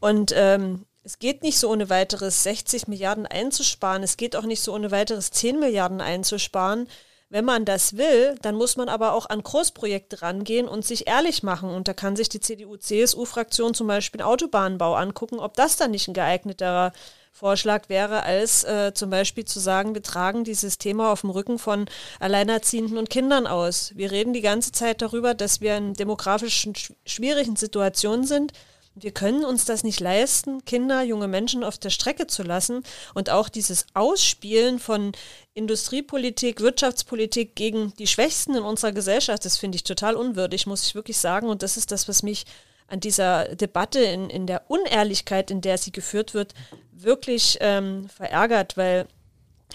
[0.00, 4.02] Und ähm, es geht nicht so ohne weiteres 60 Milliarden einzusparen.
[4.02, 6.88] Es geht auch nicht so ohne weiteres 10 Milliarden einzusparen.
[7.28, 11.44] Wenn man das will, dann muss man aber auch an Großprojekte rangehen und sich ehrlich
[11.44, 11.70] machen.
[11.70, 16.14] Und da kann sich die CDU-CSU-Fraktion zum Beispiel Autobahnbau angucken, ob das dann nicht ein
[16.14, 16.92] geeigneterer
[17.30, 21.60] Vorschlag wäre, als äh, zum Beispiel zu sagen, wir tragen dieses Thema auf dem Rücken
[21.60, 21.86] von
[22.18, 23.92] Alleinerziehenden und Kindern aus.
[23.94, 28.52] Wir reden die ganze Zeit darüber, dass wir in demografischen schwierigen Situationen sind.
[28.98, 32.82] Wir können uns das nicht leisten, Kinder, junge Menschen auf der Strecke zu lassen
[33.12, 35.12] und auch dieses Ausspielen von
[35.52, 40.94] Industriepolitik, Wirtschaftspolitik gegen die Schwächsten in unserer Gesellschaft, das finde ich total unwürdig, muss ich
[40.94, 41.50] wirklich sagen.
[41.50, 42.46] Und das ist das, was mich
[42.88, 46.54] an dieser Debatte, in, in der Unehrlichkeit, in der sie geführt wird,
[46.90, 49.08] wirklich ähm, verärgert, weil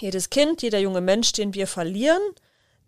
[0.00, 2.22] jedes Kind, jeder junge Mensch, den wir verlieren,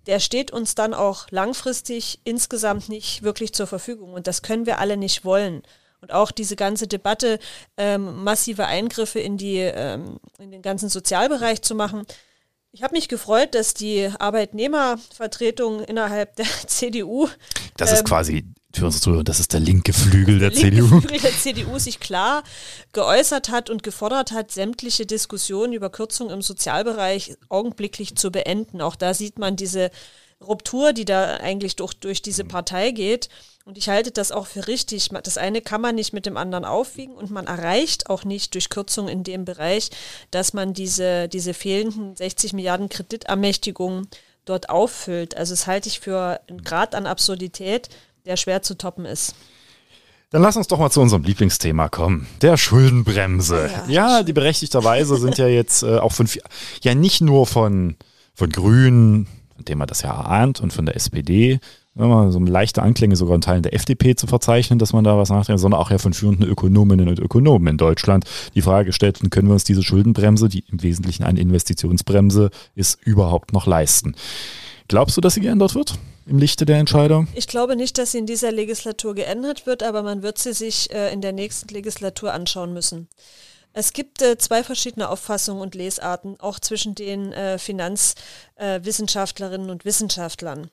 [0.06, 4.14] der steht uns dann auch langfristig insgesamt nicht wirklich zur Verfügung.
[4.14, 5.62] Und das können wir alle nicht wollen.
[6.04, 7.38] Und auch diese ganze Debatte,
[7.78, 12.02] ähm, massive Eingriffe in, die, ähm, in den ganzen Sozialbereich zu machen.
[12.72, 17.26] Ich habe mich gefreut, dass die Arbeitnehmervertretung innerhalb der CDU.
[17.78, 20.90] Das ist ähm, quasi für uns Zuhörer, das ist der linke Flügel der, der CDU.
[20.90, 22.42] Linke Flügel der CDU sich klar
[22.92, 28.82] geäußert hat und gefordert hat, sämtliche Diskussionen über Kürzungen im Sozialbereich augenblicklich zu beenden.
[28.82, 29.90] Auch da sieht man diese
[30.40, 33.28] Ruptur, die da eigentlich durch, durch diese Partei geht.
[33.64, 35.08] Und ich halte das auch für richtig.
[35.08, 38.68] Das eine kann man nicht mit dem anderen aufwiegen und man erreicht auch nicht durch
[38.68, 39.90] Kürzungen in dem Bereich,
[40.30, 44.08] dass man diese, diese fehlenden 60 Milliarden Kreditermächtigungen
[44.44, 45.36] dort auffüllt.
[45.36, 47.88] Also das halte ich für einen Grad an Absurdität,
[48.26, 49.34] der schwer zu toppen ist.
[50.30, 53.70] Dann lass uns doch mal zu unserem Lieblingsthema kommen, der Schuldenbremse.
[53.86, 56.28] Ja, ja die berechtigterweise sind ja jetzt äh, auch von,
[56.82, 57.96] ja nicht nur von,
[58.34, 61.60] von Grünen, von dem man das ja ahnt, und von der SPD,
[61.96, 65.30] immer so leichte Anklänge sogar in Teilen der FDP zu verzeichnen, dass man da was
[65.30, 69.48] nachdenkt, sondern auch ja von führenden Ökonominnen und Ökonomen in Deutschland die Frage gestellt, können
[69.48, 74.16] wir uns diese Schuldenbremse, die im Wesentlichen eine Investitionsbremse ist, überhaupt noch leisten?
[74.88, 77.28] Glaubst du, dass sie geändert wird im Lichte der Entscheidung?
[77.34, 80.92] Ich glaube nicht, dass sie in dieser Legislatur geändert wird, aber man wird sie sich
[80.92, 83.08] äh, in der nächsten Legislatur anschauen müssen.
[83.76, 90.70] Es gibt äh, zwei verschiedene Auffassungen und Lesarten, auch zwischen den äh, Finanzwissenschaftlerinnen und Wissenschaftlern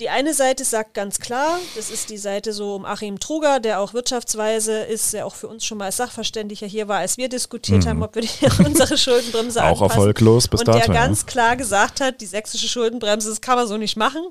[0.00, 3.78] die eine Seite sagt ganz klar, das ist die Seite so um Achim Truger, der
[3.78, 7.28] auch wirtschaftsweise ist, der auch für uns schon mal als Sachverständiger hier war, als wir
[7.28, 7.88] diskutiert mhm.
[7.88, 8.28] haben, ob wir die,
[8.64, 9.90] unsere Schuldenbremse Auch anpassen.
[9.90, 11.26] erfolglos bis Und dato, der ganz ja.
[11.26, 14.22] klar gesagt hat, die sächsische Schuldenbremse, das kann man so nicht machen.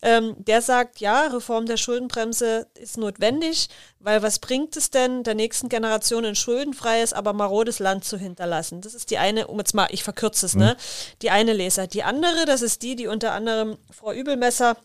[0.00, 3.68] Ähm, der sagt, ja, Reform der Schuldenbremse ist notwendig,
[4.00, 8.80] weil was bringt es denn, der nächsten Generation ein schuldenfreies, aber marodes Land zu hinterlassen?
[8.80, 10.60] Das ist die eine, um jetzt mal, ich verkürze es, mhm.
[10.60, 10.76] ne?
[11.20, 11.86] Die eine Leser.
[11.86, 14.78] Die andere, das ist die, die unter anderem Frau Übelmesser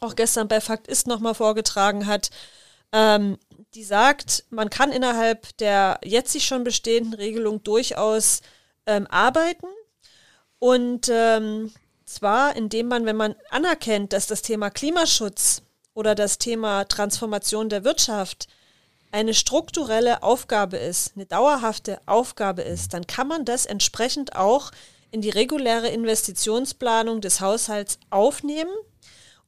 [0.00, 2.30] auch gestern bei Fakt ist nochmal vorgetragen hat,
[2.92, 3.38] ähm,
[3.74, 8.40] die sagt, man kann innerhalb der jetzt sich schon bestehenden Regelung durchaus
[8.86, 9.66] ähm, arbeiten.
[10.58, 11.72] Und ähm,
[12.04, 15.62] zwar, indem man, wenn man anerkennt, dass das Thema Klimaschutz
[15.94, 18.48] oder das Thema Transformation der Wirtschaft
[19.10, 24.70] eine strukturelle Aufgabe ist, eine dauerhafte Aufgabe ist, dann kann man das entsprechend auch
[25.10, 28.70] in die reguläre Investitionsplanung des Haushalts aufnehmen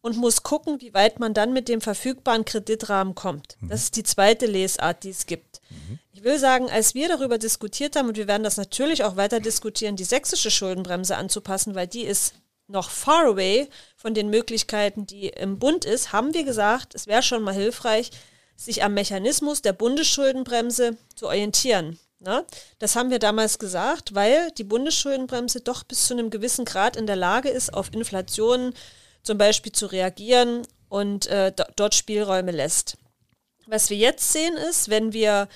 [0.03, 3.57] und muss gucken, wie weit man dann mit dem verfügbaren Kreditrahmen kommt.
[3.61, 3.69] Mhm.
[3.69, 5.61] Das ist die zweite Lesart, die es gibt.
[5.71, 5.99] Mhm.
[6.13, 9.41] Ich will sagen, als wir darüber diskutiert haben, und wir werden das natürlich auch weiter
[9.41, 12.35] diskutieren, die sächsische Schuldenbremse anzupassen, weil die ist
[12.67, 17.23] noch far away von den Möglichkeiten, die im Bund ist, haben wir gesagt, es wäre
[17.23, 18.11] schon mal hilfreich,
[18.57, 21.99] sich am Mechanismus der Bundesschuldenbremse zu orientieren.
[22.23, 22.45] Na,
[22.79, 27.07] das haben wir damals gesagt, weil die Bundesschuldenbremse doch bis zu einem gewissen Grad in
[27.07, 28.75] der Lage ist, auf Inflation
[29.22, 32.98] zum Beispiel zu reagieren und äh, dort Spielräume lässt.
[33.66, 35.48] Was wir jetzt sehen ist, wenn wir,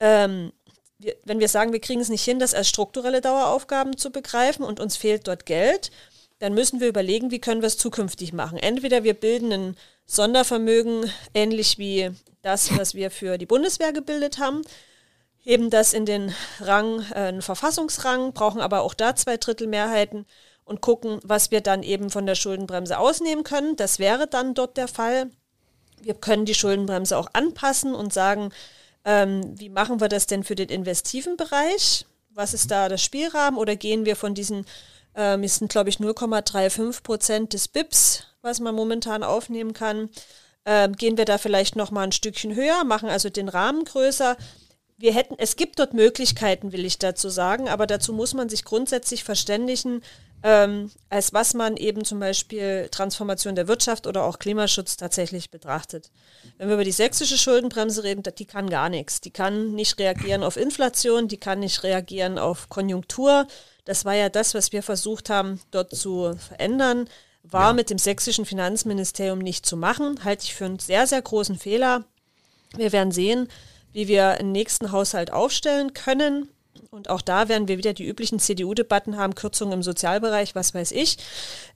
[0.00, 0.52] ähm,
[0.98, 4.64] wir, wenn wir sagen, wir kriegen es nicht hin, das als strukturelle Daueraufgaben zu begreifen
[4.64, 5.90] und uns fehlt dort Geld,
[6.38, 8.58] dann müssen wir überlegen, wie können wir es zukünftig machen.
[8.58, 12.10] Entweder wir bilden ein Sondervermögen, ähnlich wie
[12.42, 14.62] das, was wir für die Bundeswehr gebildet haben,
[15.38, 20.26] heben das in den Rang, äh, einen Verfassungsrang, brauchen aber auch da zwei Drittel Mehrheiten
[20.66, 23.76] und gucken, was wir dann eben von der Schuldenbremse ausnehmen können.
[23.76, 25.30] Das wäre dann dort der Fall.
[26.02, 28.50] Wir können die Schuldenbremse auch anpassen und sagen,
[29.04, 32.04] ähm, wie machen wir das denn für den investiven Bereich?
[32.30, 33.58] Was ist da der Spielrahmen?
[33.58, 34.66] Oder gehen wir von diesen,
[35.14, 40.10] ähm, es sind glaube ich 0,35 Prozent des BIPs, was man momentan aufnehmen kann,
[40.64, 44.36] ähm, gehen wir da vielleicht noch mal ein Stückchen höher, machen also den Rahmen größer.
[44.98, 48.64] Wir hätten, es gibt dort Möglichkeiten, will ich dazu sagen, aber dazu muss man sich
[48.64, 50.02] grundsätzlich verständigen,
[50.48, 56.12] ähm, als was man eben zum Beispiel Transformation der Wirtschaft oder auch Klimaschutz tatsächlich betrachtet.
[56.56, 59.20] Wenn wir über die sächsische Schuldenbremse reden, die kann gar nichts.
[59.20, 63.48] Die kann nicht reagieren auf Inflation, die kann nicht reagieren auf Konjunktur.
[63.86, 67.08] Das war ja das, was wir versucht haben, dort zu verändern.
[67.42, 67.72] War ja.
[67.72, 70.22] mit dem sächsischen Finanzministerium nicht zu machen.
[70.22, 72.04] Halte ich für einen sehr, sehr großen Fehler.
[72.76, 73.48] Wir werden sehen,
[73.92, 76.48] wie wir einen nächsten Haushalt aufstellen können.
[76.90, 80.92] Und auch da werden wir wieder die üblichen CDU-Debatten haben, Kürzungen im Sozialbereich, was weiß
[80.92, 81.18] ich.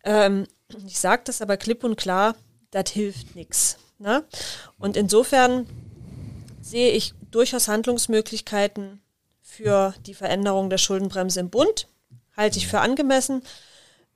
[0.05, 0.47] Ähm,
[0.87, 2.35] ich sage das aber klipp und klar,
[2.71, 3.79] das hilft nichts.
[3.99, 4.25] Ne?
[4.79, 5.67] Und insofern
[6.61, 9.01] sehe ich durchaus Handlungsmöglichkeiten
[9.43, 11.89] für die Veränderung der Schuldenbremse im Bund.
[12.37, 13.43] Halte ich für angemessen.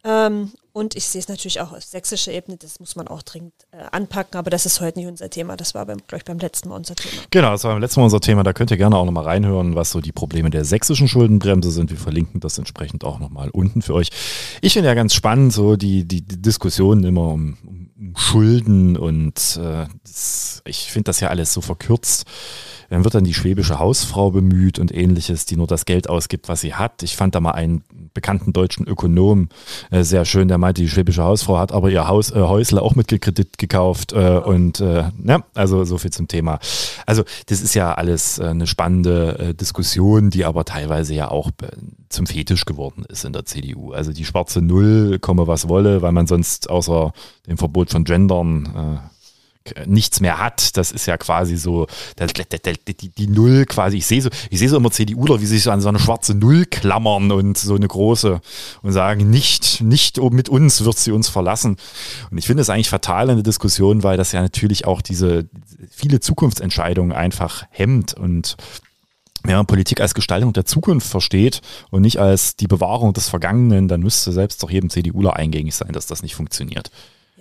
[0.04, 3.54] Ähm, und ich sehe es natürlich auch auf sächsischer Ebene, das muss man auch dringend
[3.70, 5.56] äh, anpacken, aber das ist heute nicht unser Thema.
[5.56, 7.22] Das war, glaube ich, beim letzten Mal unser Thema.
[7.30, 8.42] Genau, das war beim letzten Mal unser Thema.
[8.42, 11.90] Da könnt ihr gerne auch nochmal reinhören, was so die Probleme der sächsischen Schuldenbremse sind.
[11.90, 14.08] Wir verlinken das entsprechend auch nochmal unten für euch.
[14.62, 17.56] Ich finde ja ganz spannend, so die, die, die Diskussionen immer um,
[17.96, 22.24] um Schulden und äh, das, ich finde das ja alles so verkürzt.
[22.90, 26.60] Dann wird dann die schwäbische Hausfrau bemüht und ähnliches, die nur das Geld ausgibt, was
[26.60, 27.02] sie hat.
[27.02, 27.82] Ich fand da mal einen
[28.12, 29.48] bekannten deutschen Ökonom
[29.90, 32.94] äh, sehr schön, der meinte, die schwäbische Hausfrau hat aber ihr Haus, äh, Häusle auch
[32.94, 36.58] mit Kredit gekauft äh, und äh, ja, also so viel zum Thema.
[37.06, 41.50] Also das ist ja alles äh, eine spannende äh, Diskussion, die aber teilweise ja auch
[41.62, 41.68] äh,
[42.08, 43.92] zum Fetisch geworden ist in der CDU.
[43.92, 47.12] Also die schwarze Null, komme was wolle, weil man sonst außer
[47.46, 49.13] dem Verbot von Gendern äh,
[49.86, 50.76] nichts mehr hat.
[50.76, 51.86] Das ist ja quasi so
[52.18, 53.98] die, die, die Null quasi.
[53.98, 55.98] Ich sehe so, ich sehe so immer CDUler, wie sie sich so an so eine
[55.98, 58.40] schwarze Null klammern und so eine große
[58.82, 61.76] und sagen, nicht, nicht mit uns wird sie uns verlassen.
[62.30, 65.48] Und ich finde es eigentlich fatal in der Diskussion, weil das ja natürlich auch diese
[65.90, 68.56] viele Zukunftsentscheidungen einfach hemmt und
[69.44, 73.88] wenn man Politik als Gestaltung der Zukunft versteht und nicht als die Bewahrung des Vergangenen,
[73.88, 76.90] dann müsste selbst doch jedem CDUler eingängig sein, dass das nicht funktioniert.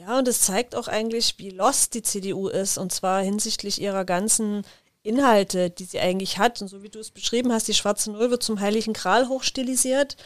[0.05, 4.03] Ja, und es zeigt auch eigentlich, wie lost die CDU ist, und zwar hinsichtlich ihrer
[4.03, 4.63] ganzen
[5.01, 6.61] Inhalte, die sie eigentlich hat.
[6.61, 10.17] Und so wie du es beschrieben hast, die schwarze Null wird zum heiligen Kral hochstilisiert.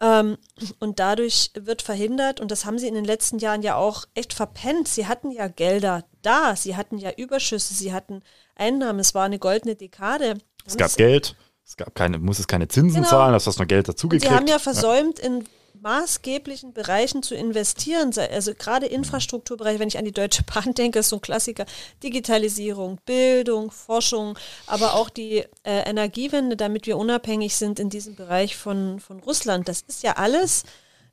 [0.00, 0.38] Ähm,
[0.80, 4.32] und dadurch wird verhindert, und das haben sie in den letzten Jahren ja auch echt
[4.32, 4.88] verpennt.
[4.88, 8.22] Sie hatten ja Gelder da, sie hatten ja Überschüsse, sie hatten
[8.56, 10.38] Einnahmen, es war eine goldene Dekade.
[10.66, 13.08] Es gab Geld, es gab keine, muss es keine Zinsen genau.
[13.08, 14.28] zahlen, das hast noch Geld dazugekriegt.
[14.28, 15.26] Sie haben ja versäumt, ja.
[15.26, 15.44] in
[15.82, 18.12] maßgeblichen Bereichen zu investieren.
[18.16, 21.66] Also gerade Infrastrukturbereich, wenn ich an die Deutsche Bahn denke, ist so ein Klassiker.
[22.02, 28.56] Digitalisierung, Bildung, Forschung, aber auch die äh, Energiewende, damit wir unabhängig sind in diesem Bereich
[28.56, 29.68] von, von Russland.
[29.68, 30.62] Das ist ja alles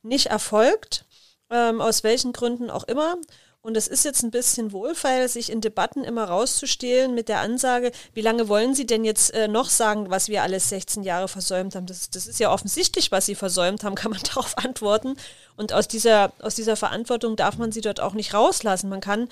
[0.03, 1.05] nicht erfolgt,
[1.49, 3.17] ähm, aus welchen Gründen auch immer.
[3.62, 7.91] Und es ist jetzt ein bisschen wohlfeil, sich in Debatten immer rauszustehlen mit der Ansage,
[8.13, 11.76] wie lange wollen Sie denn jetzt äh, noch sagen, was wir alles 16 Jahre versäumt
[11.76, 11.86] haben?
[11.86, 15.17] Das, das ist ja offensichtlich, was Sie versäumt haben, kann man darauf antworten.
[15.58, 18.89] Und aus dieser, aus dieser Verantwortung darf man sie dort auch nicht rauslassen.
[18.89, 19.28] Man kann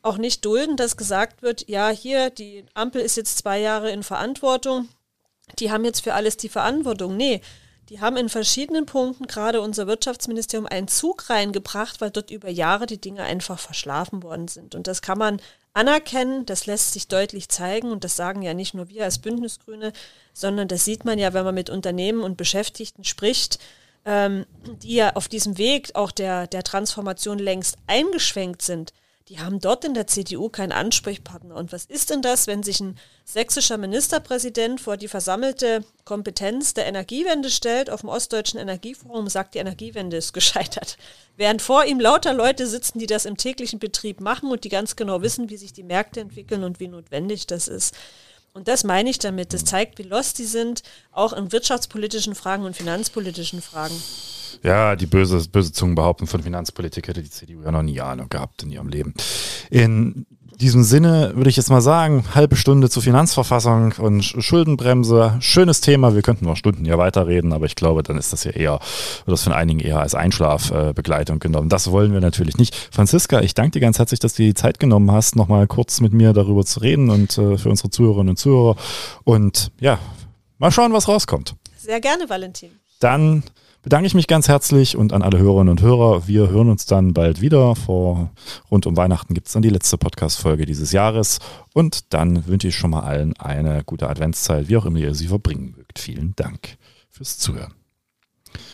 [0.00, 4.04] auch nicht dulden, dass gesagt wird, ja, hier, die Ampel ist jetzt zwei Jahre in
[4.04, 4.88] Verantwortung,
[5.58, 7.16] die haben jetzt für alles die Verantwortung.
[7.16, 7.40] Nee,
[7.88, 12.86] die haben in verschiedenen Punkten gerade unser Wirtschaftsministerium einen Zug reingebracht, weil dort über Jahre
[12.86, 14.74] die Dinge einfach verschlafen worden sind.
[14.74, 15.40] Und das kann man
[15.72, 19.92] anerkennen, das lässt sich deutlich zeigen und das sagen ja nicht nur wir als Bündnisgrüne,
[20.32, 23.58] sondern das sieht man ja, wenn man mit Unternehmen und Beschäftigten spricht,
[24.04, 24.46] ähm,
[24.82, 28.92] die ja auf diesem Weg auch der, der Transformation längst eingeschwenkt sind
[29.28, 31.56] die haben dort in der CDU keinen Ansprechpartner.
[31.56, 36.86] Und was ist denn das, wenn sich ein sächsischer Ministerpräsident vor die versammelte Kompetenz der
[36.86, 40.96] Energiewende stellt, auf dem Ostdeutschen Energieforum sagt, die Energiewende ist gescheitert.
[41.36, 44.94] Während vor ihm lauter Leute sitzen, die das im täglichen Betrieb machen und die ganz
[44.94, 47.96] genau wissen, wie sich die Märkte entwickeln und wie notwendig das ist.
[48.52, 49.52] Und das meine ich damit.
[49.52, 54.00] Das zeigt, wie lost die sind, auch in wirtschaftspolitischen Fragen und finanzpolitischen Fragen.
[54.62, 58.28] Ja, die böse, böse Zungen behaupten, von Finanzpolitik hätte die CDU ja noch nie Ahnung
[58.28, 59.14] gehabt in ihrem Leben.
[59.70, 60.26] In
[60.60, 65.36] diesem Sinne würde ich jetzt mal sagen, halbe Stunde zur Finanzverfassung und Schuldenbremse.
[65.40, 66.14] Schönes Thema.
[66.14, 68.80] Wir könnten noch Stunden hier weiterreden, aber ich glaube, dann ist das ja eher,
[69.24, 71.68] wird das von einigen eher als Einschlafbegleitung genommen.
[71.68, 72.74] Das wollen wir natürlich nicht.
[72.74, 76.12] Franziska, ich danke dir ganz herzlich, dass du die Zeit genommen hast, nochmal kurz mit
[76.12, 78.76] mir darüber zu reden und äh, für unsere Zuhörerinnen und Zuhörer.
[79.24, 79.98] Und ja,
[80.58, 81.54] mal schauen, was rauskommt.
[81.76, 82.70] Sehr gerne, Valentin.
[82.98, 83.42] Dann
[83.82, 86.26] bedanke ich mich ganz herzlich und an alle Hörerinnen und Hörer.
[86.26, 87.76] Wir hören uns dann bald wieder.
[87.76, 88.30] Vor
[88.70, 91.38] rund um Weihnachten gibt es dann die letzte Podcast-Folge dieses Jahres.
[91.72, 95.28] Und dann wünsche ich schon mal allen eine gute Adventszeit, wie auch immer ihr sie
[95.28, 95.98] verbringen mögt.
[95.98, 96.78] Vielen Dank
[97.10, 97.85] fürs Zuhören.